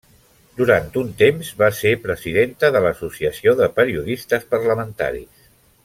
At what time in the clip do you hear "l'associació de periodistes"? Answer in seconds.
2.87-4.49